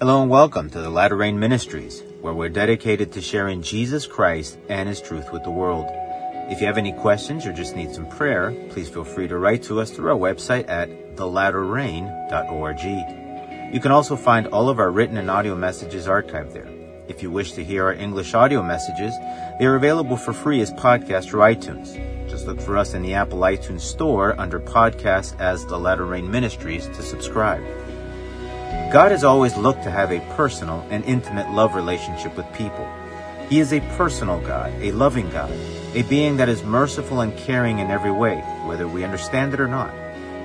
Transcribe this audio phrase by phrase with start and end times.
[0.00, 4.56] Hello and welcome to the Latter Rain Ministries, where we're dedicated to sharing Jesus Christ
[4.68, 5.86] and His truth with the world.
[6.48, 9.64] If you have any questions or just need some prayer, please feel free to write
[9.64, 13.74] to us through our website at thelatterrain.org.
[13.74, 16.68] You can also find all of our written and audio messages archived there.
[17.08, 19.14] If you wish to hear our English audio messages,
[19.58, 22.30] they are available for free as podcasts through iTunes.
[22.30, 26.30] Just look for us in the Apple iTunes Store under Podcast as The Latter Rain
[26.30, 27.64] Ministries to subscribe.
[28.90, 32.88] God has always looked to have a personal and intimate love relationship with people.
[33.50, 35.52] He is a personal God, a loving God,
[35.94, 39.68] a being that is merciful and caring in every way, whether we understand it or
[39.68, 39.92] not.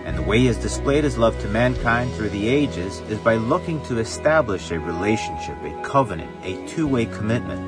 [0.03, 3.35] And the way he has displayed his love to mankind through the ages is by
[3.35, 7.61] looking to establish a relationship, a covenant, a two-way commitment.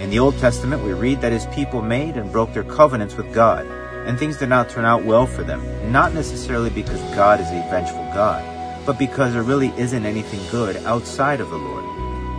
[0.00, 3.34] In the Old Testament, we read that his people made and broke their covenants with
[3.34, 7.48] God, and things did not turn out well for them, not necessarily because God is
[7.48, 8.42] a vengeful God,
[8.86, 11.84] but because there really isn't anything good outside of the Lord.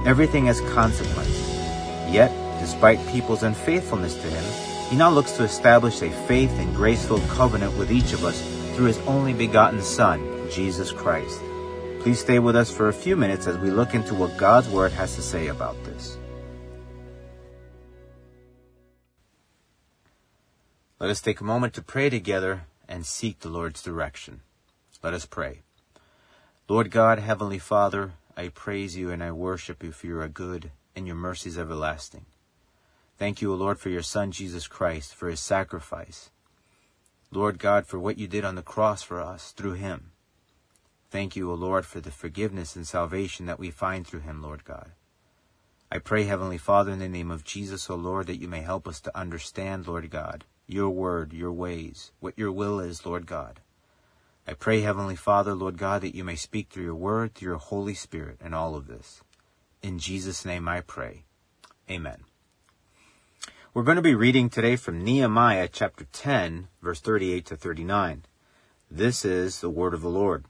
[0.07, 1.49] Everything has consequences.
[2.09, 7.27] Yet, despite people's unfaithfulness to Him, He now looks to establish a faith and grace-filled
[7.29, 8.41] covenant with each of us
[8.75, 11.39] through His only begotten Son, Jesus Christ.
[11.99, 14.91] Please stay with us for a few minutes as we look into what God's Word
[14.91, 16.17] has to say about this.
[20.99, 24.41] Let us take a moment to pray together and seek the Lord's direction.
[25.01, 25.61] Let us pray.
[26.71, 31.05] Lord God, Heavenly Father, I praise you and I worship you for your good and
[31.05, 32.25] your mercies everlasting.
[33.17, 36.29] Thank you, O Lord, for your Son, Jesus Christ, for his sacrifice.
[37.29, 40.11] Lord God, for what you did on the cross for us through him.
[41.09, 44.63] Thank you, O Lord, for the forgiveness and salvation that we find through him, Lord
[44.63, 44.91] God.
[45.91, 48.87] I pray, Heavenly Father, in the name of Jesus, O Lord, that you may help
[48.87, 53.59] us to understand, Lord God, your word, your ways, what your will is, Lord God.
[54.47, 57.57] I pray, Heavenly Father, Lord God, that you may speak through your word, through your
[57.57, 59.21] Holy Spirit, and all of this.
[59.83, 61.23] In Jesus' name I pray.
[61.89, 62.23] Amen.
[63.73, 68.23] We're going to be reading today from Nehemiah chapter 10, verse 38 to 39.
[68.89, 70.45] This is the word of the Lord.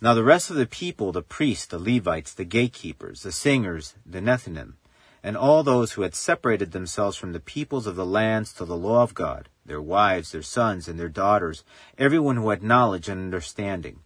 [0.00, 4.20] Now the rest of the people, the priests, the Levites, the gatekeepers, the singers, the
[4.20, 4.74] Nethinim,
[5.22, 8.76] and all those who had separated themselves from the peoples of the lands to the
[8.76, 11.64] law of God, their wives, their sons, and their daughters,
[11.98, 14.00] everyone who had knowledge and understanding.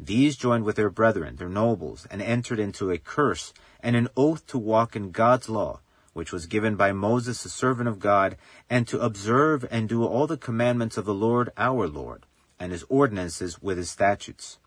[0.00, 4.46] These joined with their brethren, their nobles, and entered into a curse and an oath
[4.48, 5.80] to walk in God's law,
[6.12, 8.36] which was given by Moses, the servant of God,
[8.70, 12.26] and to observe and do all the commandments of the Lord our Lord,
[12.58, 14.58] and his ordinances with his statutes.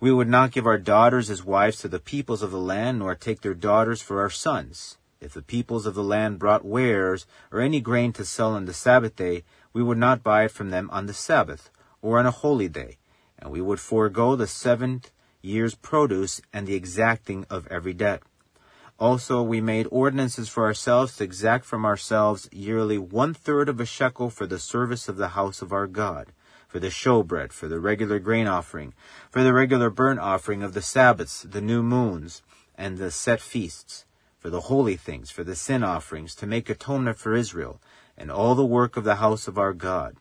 [0.00, 3.14] We would not give our daughters as wives to the peoples of the land, nor
[3.14, 4.98] take their daughters for our sons.
[5.24, 8.74] If the peoples of the land brought wares or any grain to sell on the
[8.74, 9.42] Sabbath day,
[9.72, 11.70] we would not buy it from them on the Sabbath
[12.02, 12.98] or on a holy day,
[13.38, 18.22] and we would forego the seventh year's produce and the exacting of every debt.
[18.98, 23.86] Also, we made ordinances for ourselves to exact from ourselves yearly one third of a
[23.86, 26.32] shekel for the service of the house of our God,
[26.68, 28.92] for the showbread, for the regular grain offering,
[29.30, 32.42] for the regular burnt offering of the Sabbaths, the new moons,
[32.76, 34.04] and the set feasts
[34.44, 37.80] for the holy things, for the sin offerings, to make atonement for Israel,
[38.14, 40.16] and all the work of the house of our God.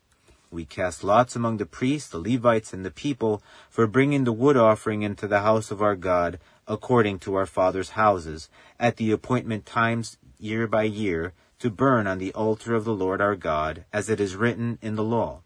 [0.49, 4.55] We cast lots among the priests, the Levites, and the people for bringing the wood
[4.55, 6.39] offering into the house of our God,
[6.69, 8.47] according to our fathers' houses,
[8.79, 13.19] at the appointment times year by year, to burn on the altar of the Lord
[13.19, 15.41] our God, as it is written in the law.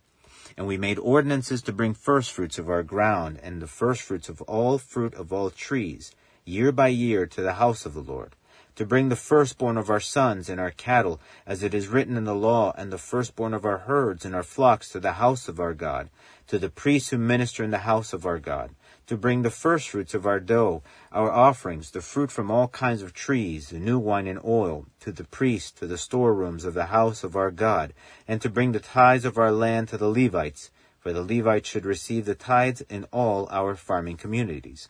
[0.55, 4.77] And we made ordinances to bring firstfruits of our ground, and the firstfruits of all
[4.77, 6.11] fruit of all trees,
[6.45, 8.35] year by year, to the house of the Lord
[8.77, 12.25] to bring the firstborn of our sons and our cattle, as it is written in
[12.25, 15.59] the law, and the firstborn of our herds and our flocks to the house of
[15.59, 16.11] our God,
[16.45, 18.69] to the priests who minister in the house of our God,
[19.07, 23.15] to bring the firstfruits of our dough, our offerings, the fruit from all kinds of
[23.15, 27.23] trees, the new wine and oil, to the priests, to the storerooms of the house
[27.23, 27.93] of our God,
[28.27, 30.69] and to bring the tithes of our land to the Levites,
[30.99, 34.89] for the Levites should receive the tithes in all our farming communities.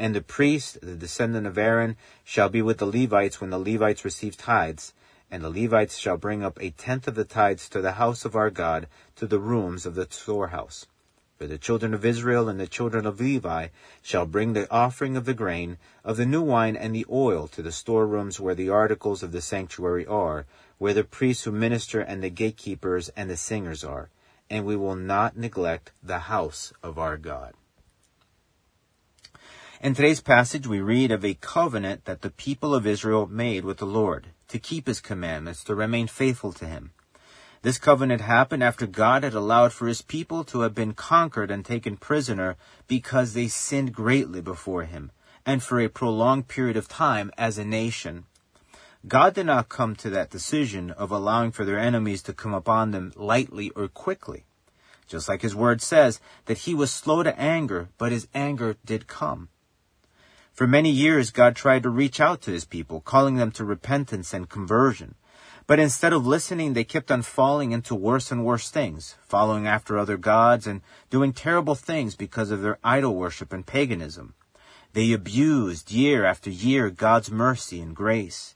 [0.00, 1.94] And the priest, the descendant of Aaron,
[2.24, 4.94] shall be with the Levites when the Levites receive tithes,
[5.30, 8.34] and the Levites shall bring up a tenth of the tithes to the house of
[8.34, 10.86] our God, to the rooms of the storehouse.
[11.36, 13.68] For the children of Israel and the children of Levi
[14.00, 17.60] shall bring the offering of the grain, of the new wine and the oil to
[17.60, 20.46] the storerooms where the articles of the sanctuary are,
[20.78, 24.08] where the priests who minister and the gatekeepers and the singers are.
[24.48, 27.52] And we will not neglect the house of our God.
[29.82, 33.78] In today's passage, we read of a covenant that the people of Israel made with
[33.78, 36.90] the Lord to keep his commandments, to remain faithful to him.
[37.62, 41.64] This covenant happened after God had allowed for his people to have been conquered and
[41.64, 45.12] taken prisoner because they sinned greatly before him
[45.46, 48.24] and for a prolonged period of time as a nation.
[49.08, 52.90] God did not come to that decision of allowing for their enemies to come upon
[52.90, 54.44] them lightly or quickly.
[55.06, 59.06] Just like his word says that he was slow to anger, but his anger did
[59.06, 59.48] come.
[60.60, 64.34] For many years, God tried to reach out to his people, calling them to repentance
[64.34, 65.14] and conversion.
[65.66, 69.96] But instead of listening, they kept on falling into worse and worse things, following after
[69.96, 74.34] other gods and doing terrible things because of their idol worship and paganism.
[74.92, 78.54] They abused year after year God's mercy and grace.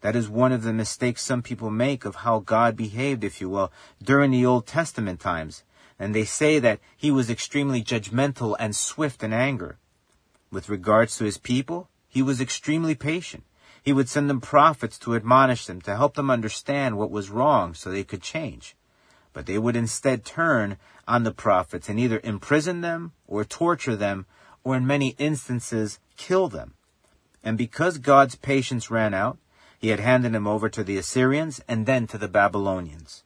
[0.00, 3.50] That is one of the mistakes some people make of how God behaved, if you
[3.50, 3.70] will,
[4.02, 5.64] during the Old Testament times.
[5.98, 9.76] And they say that he was extremely judgmental and swift in anger.
[10.52, 13.44] With regards to his people, he was extremely patient.
[13.82, 17.72] He would send them prophets to admonish them, to help them understand what was wrong
[17.72, 18.76] so they could change.
[19.32, 20.76] But they would instead turn
[21.08, 24.26] on the prophets and either imprison them or torture them
[24.62, 26.74] or in many instances kill them.
[27.42, 29.38] And because God's patience ran out,
[29.78, 33.24] he had handed them over to the Assyrians and then to the Babylonians.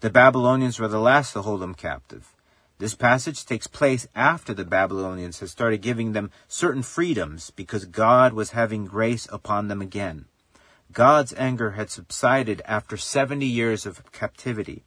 [0.00, 2.33] The Babylonians were the last to hold them captive.
[2.84, 8.34] This passage takes place after the Babylonians had started giving them certain freedoms because God
[8.34, 10.26] was having grace upon them again.
[10.92, 14.84] God's anger had subsided after 70 years of captivity.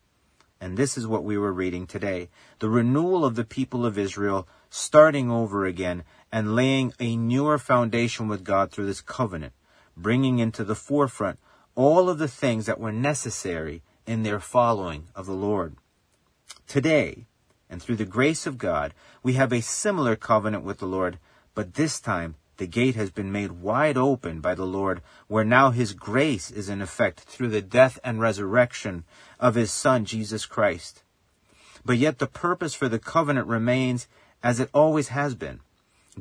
[0.61, 2.29] And this is what we were reading today.
[2.59, 8.27] The renewal of the people of Israel starting over again and laying a newer foundation
[8.27, 9.53] with God through this covenant,
[9.97, 11.39] bringing into the forefront
[11.73, 15.77] all of the things that were necessary in their following of the Lord.
[16.67, 17.25] Today,
[17.69, 18.93] and through the grace of God,
[19.23, 21.19] we have a similar covenant with the Lord,
[21.53, 25.71] but this time the gate has been made wide open by the Lord, where now
[25.71, 29.03] his grace is in effect through the death and resurrection
[29.39, 31.03] of his Son, Jesus Christ.
[31.85, 34.07] But yet the purpose for the covenant remains
[34.41, 35.59] as it always has been.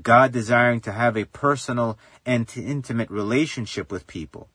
[0.02, 4.48] God desiring to have a personal and intimate relationship with people.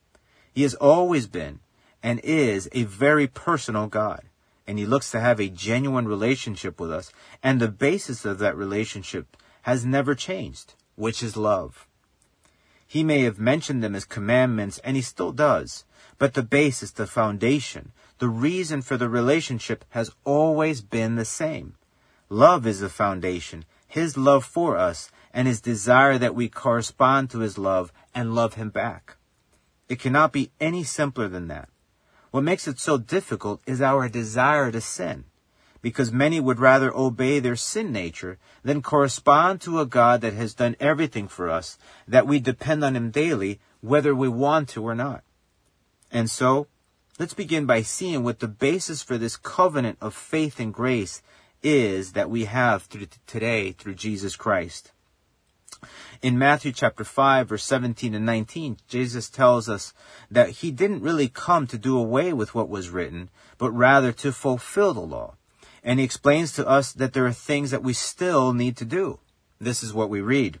[0.52, 1.60] He has always been
[2.02, 4.22] and is a very personal God
[4.66, 7.12] and he looks to have a genuine relationship with us.
[7.42, 11.86] And the basis of that relationship has never changed, which is love.
[12.86, 15.84] He may have mentioned them as commandments, and he still does,
[16.18, 21.74] but the basis, the foundation, the reason for the relationship has always been the same.
[22.28, 27.38] Love is the foundation, his love for us, and his desire that we correspond to
[27.38, 29.16] his love and love him back.
[29.88, 31.68] It cannot be any simpler than that.
[32.32, 35.24] What makes it so difficult is our desire to sin,
[35.82, 40.54] because many would rather obey their sin nature than correspond to a God that has
[40.54, 41.76] done everything for us,
[42.08, 45.22] that we depend on Him daily, whether we want to or not.
[46.10, 46.68] And so,
[47.18, 51.20] let's begin by seeing what the basis for this covenant of faith and grace
[51.62, 54.92] is that we have through today through Jesus Christ.
[56.22, 59.92] In Matthew chapter 5 verse 17 and 19, Jesus tells us
[60.30, 63.28] that he didn't really come to do away with what was written,
[63.58, 65.34] but rather to fulfill the law.
[65.82, 69.18] And he explains to us that there are things that we still need to do.
[69.60, 70.60] This is what we read.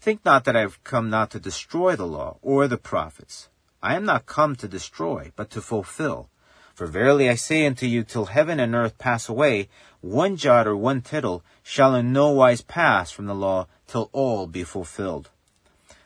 [0.00, 3.48] Think not that I have come not to destroy the law or the prophets.
[3.82, 6.28] I am not come to destroy, but to fulfill.
[6.74, 9.68] For verily I say unto you, till heaven and earth pass away,
[10.00, 14.46] one jot or one tittle shall in no wise pass from the law till all
[14.46, 15.30] be fulfilled.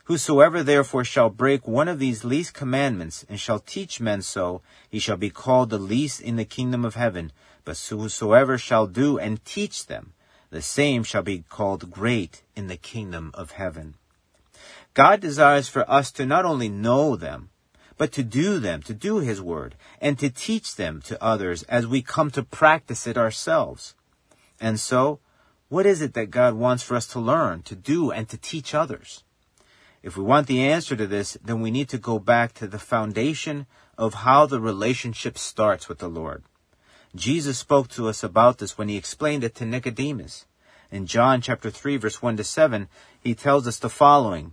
[0.04, 4.99] Whosoever therefore shall break one of these least commandments, and shall teach men so, he
[4.99, 7.32] shall be called the least in the kingdom of heaven.
[7.64, 10.12] But whosoever shall do and teach them,
[10.50, 13.94] the same shall be called great in the kingdom of heaven.
[14.94, 17.50] God desires for us to not only know them,
[17.98, 21.86] but to do them, to do His word, and to teach them to others as
[21.86, 23.94] we come to practice it ourselves.
[24.60, 25.20] And so,
[25.68, 28.74] what is it that God wants for us to learn, to do, and to teach
[28.74, 29.24] others?
[30.02, 32.78] If we want the answer to this, then we need to go back to the
[32.78, 33.66] foundation
[33.98, 36.44] of how the relationship starts with the Lord.
[37.14, 40.46] Jesus spoke to us about this when he explained it to Nicodemus.
[40.92, 42.88] In John chapter 3 verse 1 to 7,
[43.20, 44.52] he tells us the following.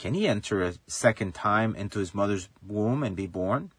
[0.00, 3.70] Can he enter a second time into his mother's womb and be born?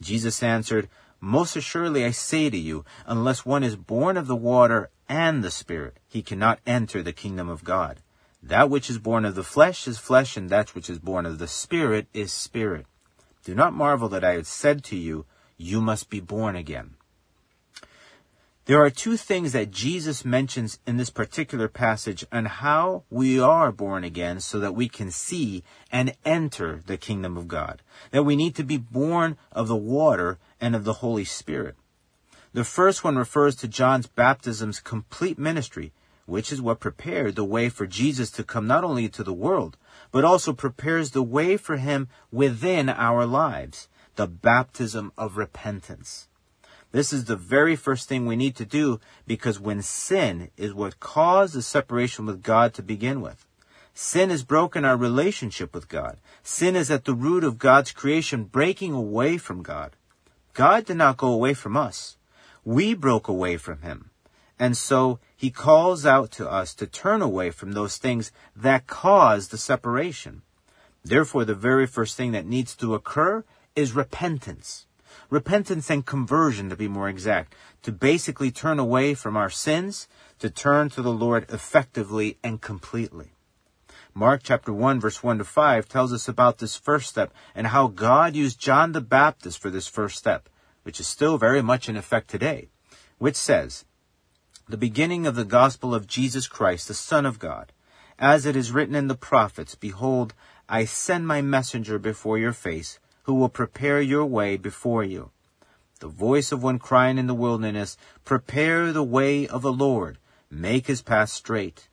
[0.00, 0.88] Jesus answered,
[1.20, 5.52] Most assuredly I say to you, unless one is born of the water and the
[5.52, 8.00] Spirit, he cannot enter the kingdom of God.
[8.42, 11.38] That which is born of the flesh is flesh, and that which is born of
[11.38, 12.86] the Spirit is spirit.
[13.44, 15.26] Do not marvel that I have said to you,
[15.56, 16.96] You must be born again.
[18.66, 23.72] There are two things that Jesus mentions in this particular passage on how we are
[23.72, 27.82] born again so that we can see and enter the kingdom of God.
[28.12, 31.74] That we need to be born of the water and of the Holy Spirit.
[32.52, 35.92] The first one refers to John's baptism's complete ministry,
[36.26, 39.76] which is what prepared the way for Jesus to come not only to the world,
[40.12, 46.28] but also prepares the way for him within our lives, the baptism of repentance.
[46.92, 51.00] This is the very first thing we need to do because when sin is what
[51.00, 53.46] caused the separation with God to begin with.
[53.94, 56.18] Sin has broken our relationship with God.
[56.42, 59.92] Sin is at the root of God's creation breaking away from God.
[60.52, 62.16] God did not go away from us.
[62.64, 64.10] We broke away from him.
[64.58, 69.50] And so he calls out to us to turn away from those things that caused
[69.50, 70.42] the separation.
[71.04, 73.44] Therefore, the very first thing that needs to occur
[73.74, 74.86] is repentance
[75.30, 80.50] repentance and conversion to be more exact, to basically turn away from our sins, to
[80.50, 83.32] turn to the Lord effectively and completely.
[84.14, 87.86] Mark chapter 1 verse 1 to 5 tells us about this first step and how
[87.86, 90.48] God used John the Baptist for this first step,
[90.82, 92.68] which is still very much in effect today,
[93.18, 93.84] which says,
[94.68, 97.72] the beginning of the gospel of Jesus Christ, the Son of God,
[98.18, 100.34] as it is written in the prophets, Behold,
[100.68, 105.30] I send my messenger before your face, who will prepare your way before you.
[106.00, 110.18] The voice of one crying in the wilderness, Prepare the way of the Lord,
[110.50, 111.88] make his path straight.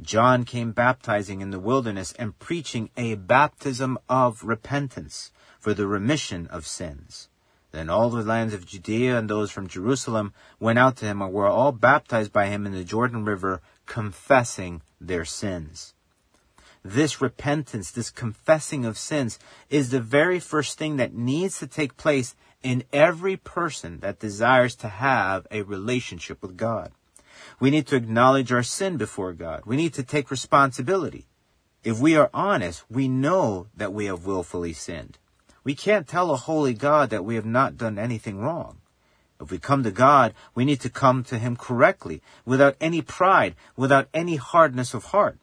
[0.00, 6.46] John came baptizing in the wilderness and preaching a baptism of repentance for the remission
[6.46, 7.28] of sins.
[7.72, 11.32] Then all the lands of Judea and those from Jerusalem went out to him and
[11.32, 15.94] were all baptized by him in the Jordan River, confessing their sins
[16.90, 21.96] this repentance, this confessing of sins is the very first thing that needs to take
[21.96, 26.92] place in every person that desires to have a relationship with God.
[27.60, 29.62] We need to acknowledge our sin before God.
[29.64, 31.26] We need to take responsibility.
[31.84, 35.18] If we are honest, we know that we have willfully sinned.
[35.64, 38.78] We can't tell a holy God that we have not done anything wrong.
[39.40, 43.54] If we come to God, we need to come to Him correctly, without any pride,
[43.76, 45.38] without any hardness of heart.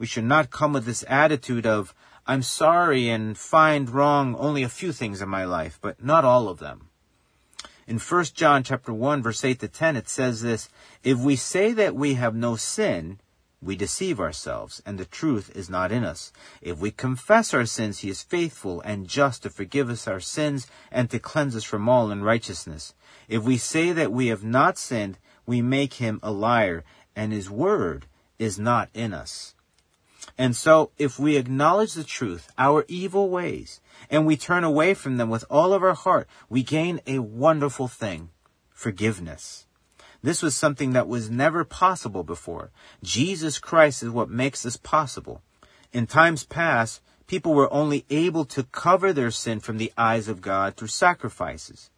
[0.00, 1.94] We should not come with this attitude of,
[2.26, 6.48] I'm sorry and find wrong only a few things in my life, but not all
[6.48, 6.88] of them.
[7.86, 10.70] In 1 John chapter 1 verse 8 to 10 it says this,
[11.04, 13.20] if we say that we have no sin,
[13.60, 16.32] we deceive ourselves and the truth is not in us.
[16.62, 20.66] If we confess our sins, he is faithful and just to forgive us our sins
[20.90, 22.94] and to cleanse us from all unrighteousness.
[23.28, 27.50] If we say that we have not sinned, we make him a liar and his
[27.50, 28.06] word
[28.38, 29.54] is not in us.
[30.38, 35.16] And so, if we acknowledge the truth, our evil ways, and we turn away from
[35.16, 38.30] them with all of our heart, we gain a wonderful thing
[38.70, 39.66] forgiveness.
[40.22, 42.70] This was something that was never possible before.
[43.02, 45.42] Jesus Christ is what makes this possible.
[45.92, 50.40] In times past, people were only able to cover their sin from the eyes of
[50.40, 51.90] God through sacrifices.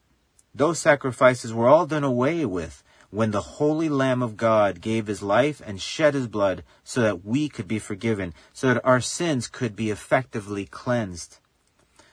[0.54, 5.22] Those sacrifices were all done away with when the holy Lamb of God gave his
[5.22, 9.48] life and shed his blood so that we could be forgiven, so that our sins
[9.48, 11.38] could be effectively cleansed.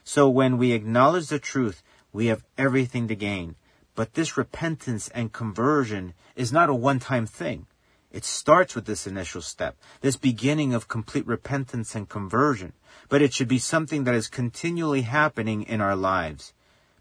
[0.03, 3.55] So when we acknowledge the truth, we have everything to gain.
[3.95, 7.67] But this repentance and conversion is not a one-time thing.
[8.11, 12.73] It starts with this initial step, this beginning of complete repentance and conversion.
[13.07, 16.53] But it should be something that is continually happening in our lives.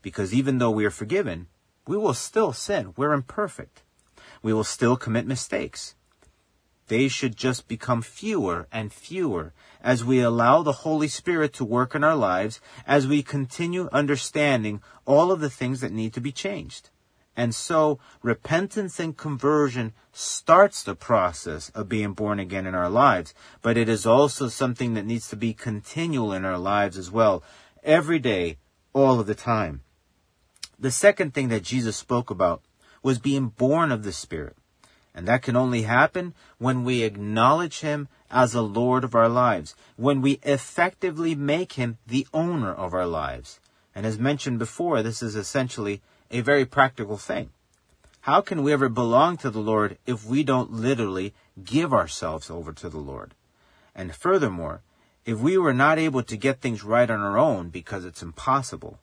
[0.03, 1.49] Because even though we are forgiven,
[1.85, 2.93] we will still sin.
[2.97, 3.83] We're imperfect
[4.43, 5.95] we will still commit mistakes.
[6.89, 9.53] They should just become fewer and fewer
[9.83, 14.81] as we allow the Holy Spirit to work in our lives as we continue understanding
[15.05, 16.91] all of the things that need to be changed.
[17.37, 23.33] And so repentance and conversion starts the process of being born again in our lives,
[23.63, 27.45] but it is also something that needs to be continual in our lives as well,
[27.85, 28.57] every day,
[28.93, 29.83] all of the time.
[30.81, 32.63] The second thing that Jesus spoke about
[33.09, 34.55] was being born of the Spirit.
[35.15, 39.75] And that can only happen when we acknowledge Him as the Lord of our lives,
[39.97, 43.61] when we effectively make Him the owner of our lives.
[43.95, 47.49] And as mentioned before, this is essentially a very practical thing.
[48.21, 51.33] How can we ever belong to the Lord if we don't literally
[51.65, 53.33] give ourselves over to the Lord?
[53.95, 54.83] And furthermore,
[55.25, 58.99] if we were not able to get things right on our own because it's impossible,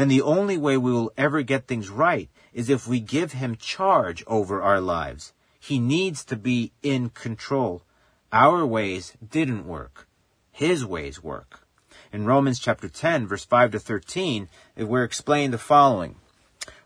[0.00, 3.56] then the only way we will ever get things right is if we give him
[3.56, 5.32] charge over our lives.
[5.58, 7.82] He needs to be in control.
[8.32, 10.08] Our ways didn't work.
[10.50, 11.66] His ways work.
[12.12, 16.16] In Romans chapter 10, verse 5 to 13, we're explained the following.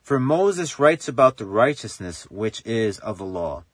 [0.02, 3.64] For Moses writes about the righteousness which is of the law.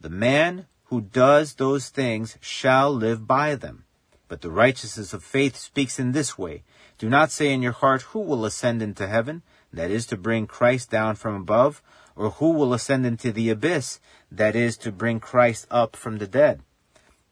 [0.00, 3.84] The man who does those things shall live by them.
[4.26, 6.62] But the righteousness of faith speaks in this way.
[6.98, 9.42] Do not say in your heart, who will ascend into heaven?
[9.72, 11.80] That is to bring Christ down from above.
[12.16, 14.00] Or who will ascend into the abyss?
[14.32, 16.62] That is to bring Christ up from the dead.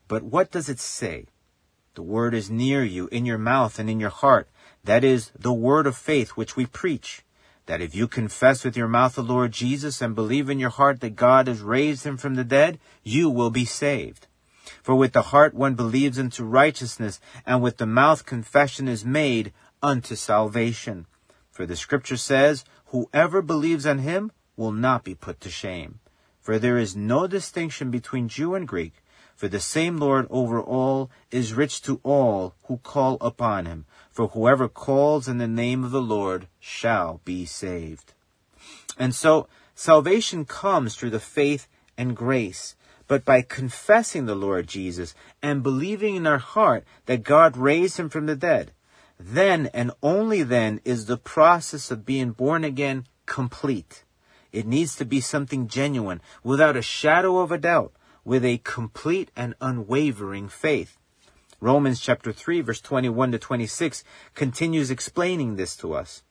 [0.06, 1.26] But what does it say?
[1.94, 4.48] The word is near you, in your mouth and in your heart.
[4.84, 7.24] That is the word of faith which we preach.
[7.64, 11.00] That if you confess with your mouth the Lord Jesus and believe in your heart
[11.00, 14.28] that God has raised him from the dead, you will be saved.
[14.86, 19.52] For with the heart one believes unto righteousness, and with the mouth confession is made
[19.82, 21.06] unto salvation.
[21.50, 25.98] For the scripture says, Whoever believes on him will not be put to shame.
[26.40, 29.02] For there is no distinction between Jew and Greek,
[29.34, 33.86] for the same Lord over all is rich to all who call upon him.
[34.12, 38.12] For whoever calls in the name of the Lord shall be saved.
[38.96, 41.66] And so, salvation comes through the faith
[41.98, 42.76] and grace
[43.08, 48.08] but by confessing the Lord Jesus and believing in our heart that God raised him
[48.08, 48.72] from the dead.
[49.18, 54.04] Then and only then is the process of being born again complete.
[54.52, 57.92] It needs to be something genuine, without a shadow of a doubt,
[58.24, 60.98] with a complete and unwavering faith.
[61.60, 66.22] Romans chapter 3 verse 21 to 26 continues explaining this to us.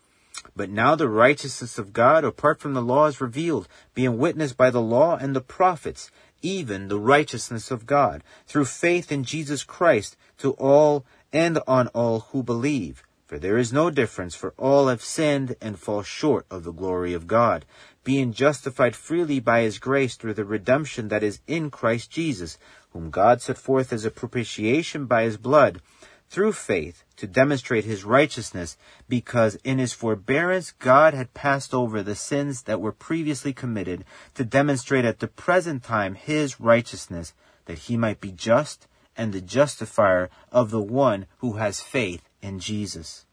[0.55, 4.69] But now the righteousness of God apart from the law is revealed, being witnessed by
[4.69, 6.11] the law and the prophets,
[6.45, 12.19] even the righteousness of God, through faith in Jesus Christ, to all and on all
[12.31, 13.01] who believe.
[13.25, 17.13] For there is no difference, for all have sinned and fall short of the glory
[17.13, 17.65] of God,
[18.03, 22.59] being justified freely by his grace through the redemption that is in Christ Jesus,
[22.91, 25.81] whom God set forth as a propitiation by his blood,
[26.29, 32.15] through faith to demonstrate his righteousness, because in his forbearance God had passed over the
[32.15, 37.33] sins that were previously committed, to demonstrate at the present time his righteousness,
[37.65, 42.59] that he might be just and the justifier of the one who has faith in
[42.59, 43.25] Jesus.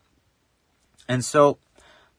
[1.08, 1.58] And so,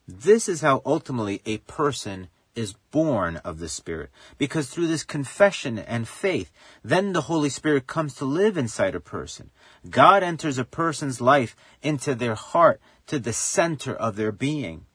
[0.08, 4.10] this is how ultimately a person is born of the Spirit.
[4.38, 6.52] Because through this confession and faith,
[6.84, 9.52] then the Holy Spirit comes to live inside a person.
[9.90, 14.86] God enters a person's life into their heart, to the center of their being.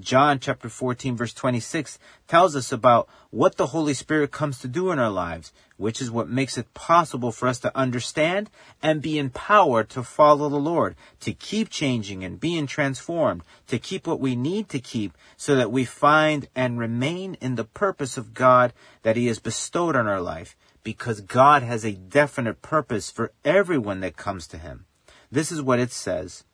[0.00, 4.90] John chapter 14 verse 26 tells us about what the Holy Spirit comes to do
[4.90, 8.50] in our lives, which is what makes it possible for us to understand
[8.82, 14.06] and be empowered to follow the Lord, to keep changing and being transformed, to keep
[14.06, 18.34] what we need to keep so that we find and remain in the purpose of
[18.34, 23.32] God that He has bestowed on our life, because God has a definite purpose for
[23.44, 24.86] everyone that comes to Him.
[25.30, 26.44] This is what it says.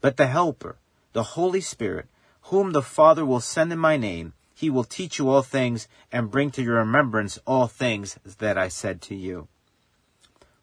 [0.00, 0.76] But the Helper,
[1.12, 2.06] the Holy Spirit,
[2.48, 6.30] whom the Father will send in my name, he will teach you all things and
[6.30, 9.48] bring to your remembrance all things that I said to you.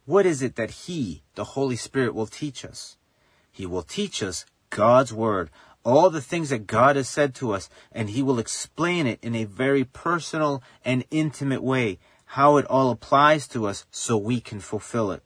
[0.05, 2.97] What is it that he, the Holy Spirit, will teach us?
[3.51, 5.51] He will teach us God's Word,
[5.83, 9.35] all the things that God has said to us, and he will explain it in
[9.35, 14.59] a very personal and intimate way, how it all applies to us so we can
[14.59, 15.21] fulfill it.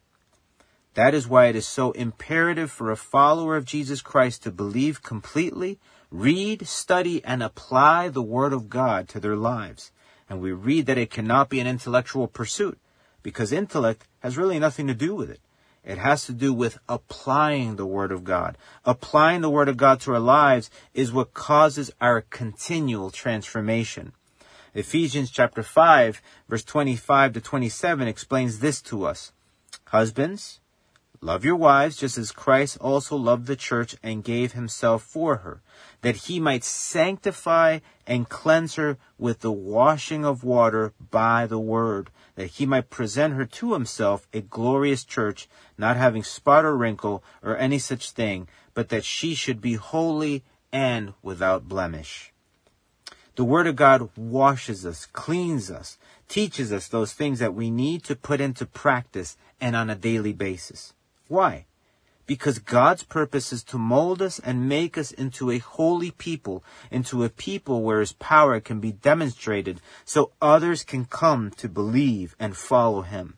[0.95, 5.02] That is why it is so imperative for a follower of Jesus Christ to believe
[5.02, 5.80] completely,
[6.12, 9.91] read, study, and apply the Word of God to their lives.
[10.30, 12.78] And we read that it cannot be an intellectual pursuit,
[13.24, 15.39] because intellect has really nothing to do with it.
[15.84, 18.58] It has to do with applying the Word of God.
[18.86, 24.13] Applying the Word of God to our lives is what causes our continual transformation.
[24.76, 29.32] Ephesians chapter 5, verse 25 to 27 explains this to us.
[29.86, 30.59] Husbands,
[31.22, 35.62] Love your wives just as Christ also loved the church and gave himself for her,
[36.02, 42.10] that he might sanctify and cleanse her with the washing of water by the word,
[42.36, 47.22] that he might present her to himself a glorious church, not having spot or wrinkle
[47.44, 52.32] or any such thing, but that she should be holy and without blemish.
[53.36, 55.98] The Word of God washes us, cleans us,
[56.30, 60.34] teaches us those things that we need to put into practice and on a daily
[60.34, 60.94] basis.
[61.30, 61.68] Why?
[62.26, 67.24] Because God's purpose is to mold us and make us into a holy people, into
[67.24, 72.58] a people where His power can be demonstrated so others can come to believe and
[72.58, 73.38] follow Him.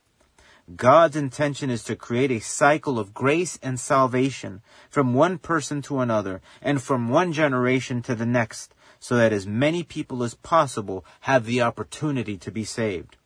[0.75, 5.99] God's intention is to create a cycle of grace and salvation from one person to
[5.99, 11.03] another and from one generation to the next so that as many people as possible
[11.21, 13.17] have the opportunity to be saved.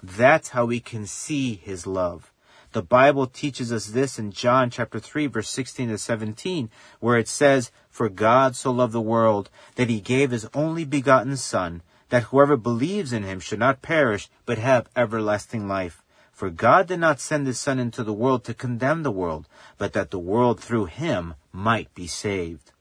[0.00, 2.31] That's how we can see His love.
[2.72, 7.28] The Bible teaches us this in John chapter 3 verse 16 to 17, where it
[7.28, 12.24] says, For God so loved the world that he gave his only begotten son, that
[12.24, 16.02] whoever believes in him should not perish, but have everlasting life.
[16.32, 19.92] For God did not send his son into the world to condemn the world, but
[19.92, 22.72] that the world through him might be saved.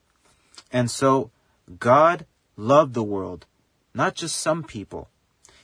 [0.71, 1.31] And so,
[1.79, 2.25] God
[2.55, 3.45] loved the world,
[3.93, 5.09] not just some people.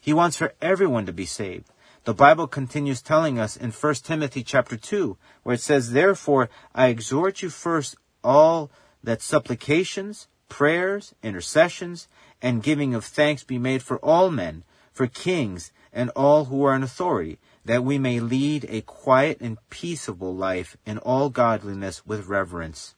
[0.02, 1.66] He wants for everyone to be saved.
[2.08, 6.88] The Bible continues telling us in 1 Timothy chapter 2, where it says, Therefore, I
[6.88, 8.72] exhort you first all
[9.04, 12.08] that supplications, prayers, intercessions,
[12.42, 16.74] and giving of thanks be made for all men, for kings, and all who are
[16.74, 22.28] in authority, that we may lead a quiet and peaceable life in all godliness with
[22.28, 22.96] reverence.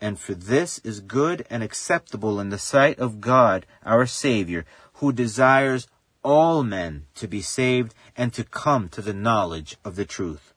[0.00, 5.12] And for this is good and acceptable in the sight of God our Savior, who
[5.12, 5.86] desires
[6.22, 10.52] all men to be saved and to come to the knowledge of the truth.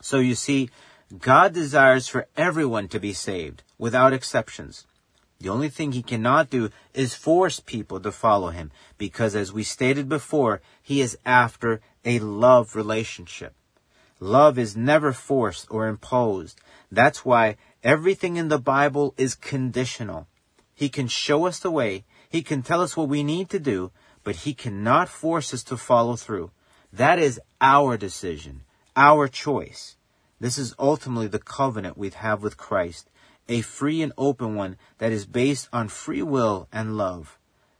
[0.00, 0.70] So you see,
[1.18, 4.86] God desires for everyone to be saved, without exceptions.
[5.38, 9.62] The only thing he cannot do is force people to follow him, because as we
[9.62, 13.54] stated before, he is after a love relationship.
[14.18, 16.58] Love is never forced or imposed.
[16.90, 20.26] That's why everything in the Bible is conditional.
[20.74, 23.92] He can show us the way, he can tell us what we need to do,
[24.26, 26.50] but he cannot force us to follow through.
[26.92, 28.62] That is our decision,
[28.96, 29.96] our choice.
[30.40, 33.08] This is ultimately the covenant we have with Christ,
[33.48, 37.38] a free and open one that is based on free will and love.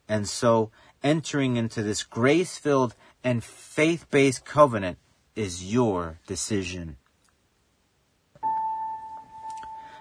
[0.09, 0.71] And so,
[1.03, 4.99] entering into this grace filled and faith based covenant
[5.35, 6.97] is your decision.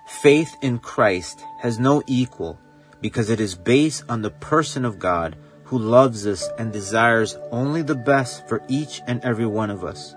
[0.08, 2.60] Faith in Christ has no equal
[3.02, 7.82] because it is based on the person of God who loves us and desires only
[7.82, 10.16] the best for each and every one of us.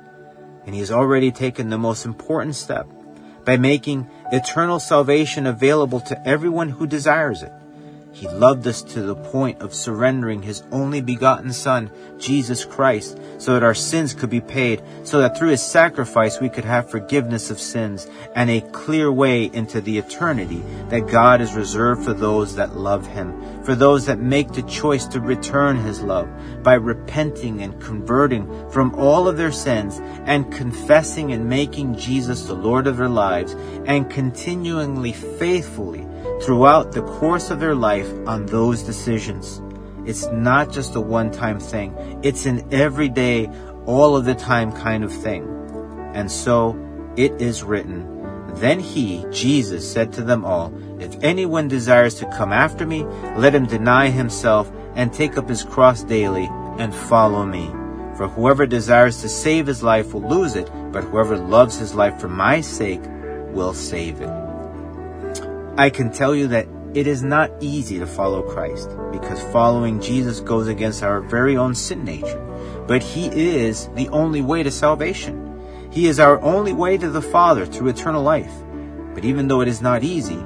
[0.66, 2.86] And he has already taken the most important step
[3.44, 7.52] by making eternal salvation available to everyone who desires it.
[8.18, 13.52] He loved us to the point of surrendering His only begotten Son, Jesus Christ, so
[13.52, 17.48] that our sins could be paid, so that through His sacrifice we could have forgiveness
[17.52, 22.56] of sins and a clear way into the eternity that God has reserved for those
[22.56, 26.28] that love Him, for those that make the choice to return His love
[26.64, 32.54] by repenting and converting from all of their sins and confessing and making Jesus the
[32.54, 33.54] Lord of their lives
[33.86, 36.07] and continually faithfully
[36.42, 39.62] throughout the course of their life on those decisions.
[40.06, 43.50] It's not just a one time thing, it's an everyday,
[43.84, 45.44] all of the time kind of thing.
[46.14, 46.78] And so
[47.16, 48.14] it is written.
[48.54, 53.04] Then he, Jesus, said to them all, If anyone desires to come after me,
[53.36, 57.68] let him deny himself and take up his cross daily and follow me.
[58.16, 62.18] For whoever desires to save his life will lose it, but whoever loves his life
[62.20, 63.02] for my sake
[63.52, 64.47] will save it.
[65.78, 70.40] I can tell you that it is not easy to follow Christ because following Jesus
[70.40, 72.44] goes against our very own sin nature.
[72.88, 75.62] But He is the only way to salvation.
[75.92, 78.50] He is our only way to the Father through eternal life.
[79.14, 80.42] But even though it is not easy,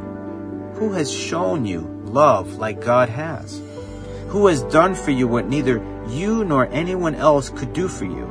[0.75, 3.63] who has shown you love like God has?
[4.29, 5.79] Who has done for you what neither
[6.11, 8.29] you nor anyone else could do for you?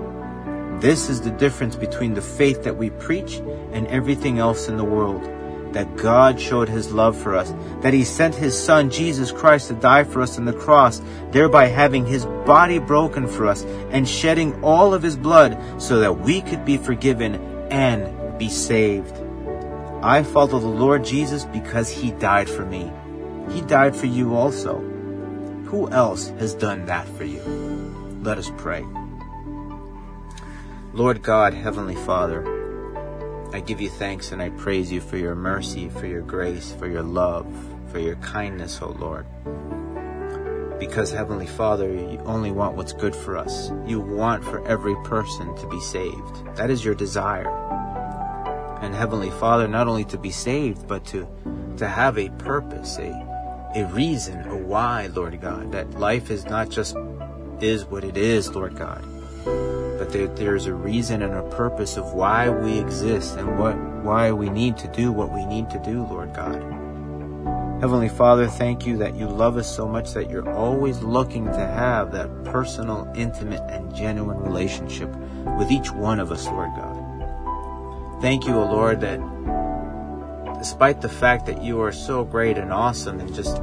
[0.80, 3.38] This is the difference between the faith that we preach
[3.72, 5.28] and everything else in the world
[5.74, 9.74] that God showed his love for us, that he sent his son Jesus Christ to
[9.74, 14.64] die for us on the cross, thereby having his body broken for us and shedding
[14.64, 17.36] all of his blood so that we could be forgiven
[17.72, 19.16] and be saved.
[20.04, 22.92] I follow the Lord Jesus because he died for me.
[23.52, 24.80] He died for you also.
[25.66, 27.42] Who else has done that for you?
[28.22, 28.86] Let us pray.
[30.94, 32.44] Lord God, Heavenly Father,
[33.54, 36.88] I give you thanks and I praise you for your mercy, for your grace, for
[36.88, 37.46] your love,
[37.92, 39.26] for your kindness, O Lord.
[40.80, 43.70] Because, Heavenly Father, you only want what's good for us.
[43.86, 46.56] You want for every person to be saved.
[46.56, 47.50] That is your desire.
[48.82, 51.28] And Heavenly Father, not only to be saved, but to,
[51.76, 53.12] to have a purpose, a,
[53.76, 55.74] a reason, a why, Lord God.
[55.74, 56.96] That life is not just
[57.60, 59.71] is what it is, Lord God
[60.02, 64.32] but there, there's a reason and a purpose of why we exist and what why
[64.32, 66.60] we need to do what we need to do, Lord God.
[67.82, 71.60] Heavenly Father, thank you that you love us so much that you're always looking to
[71.60, 75.08] have that personal, intimate, and genuine relationship
[75.60, 78.22] with each one of us, Lord God.
[78.24, 79.20] Thank you, O Lord, that
[80.58, 83.56] despite the fact that you are so great and awesome and just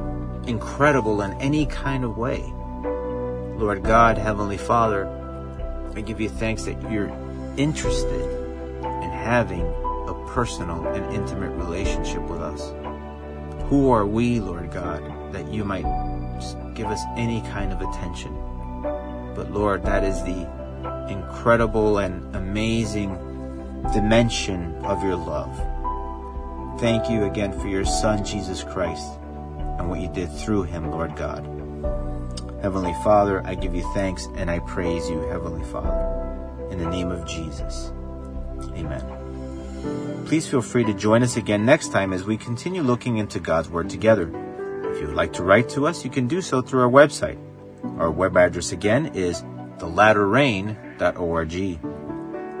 [0.47, 2.39] incredible in any kind of way,
[3.57, 5.18] Lord God, Heavenly Father,
[5.95, 7.09] I give you thanks that you're
[7.57, 8.21] interested
[8.81, 9.65] in having
[10.07, 12.73] a personal and intimate relationship with us.
[13.69, 15.85] Who are we, Lord God, that you might
[16.73, 18.33] give us any kind of attention?
[19.35, 20.47] But Lord, that is the
[21.09, 23.15] incredible and amazing
[23.93, 25.55] dimension of your love.
[26.79, 29.11] Thank you again for your Son, Jesus Christ,
[29.77, 31.45] and what you did through him, Lord God.
[32.61, 37.09] Heavenly Father, I give you thanks and I praise you, Heavenly Father, in the name
[37.09, 37.91] of Jesus.
[38.75, 40.23] Amen.
[40.25, 43.69] Please feel free to join us again next time as we continue looking into God's
[43.69, 44.27] Word together.
[44.91, 47.39] If you would like to write to us, you can do so through our website.
[47.97, 49.41] Our web address again is
[49.77, 51.51] thelatterrain.org.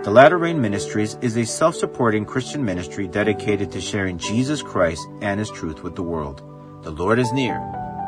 [0.03, 5.39] The Latter Rain Ministries is a self-supporting Christian ministry dedicated to sharing Jesus Christ and
[5.39, 6.41] His truth with the world.
[6.83, 7.59] The Lord is near.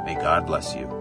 [0.06, 1.01] May God bless you.